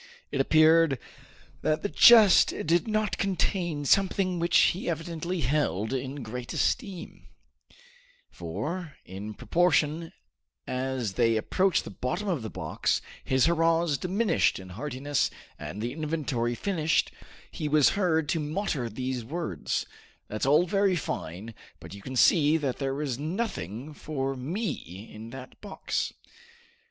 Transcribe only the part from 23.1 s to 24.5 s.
nothing for